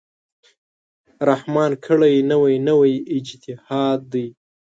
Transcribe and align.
رحمان 1.29 1.71
کړی، 1.85 2.15
نوی 2.31 2.55
نوی 2.67 2.93
اجتهاد 3.15 3.99
دی 4.13 4.27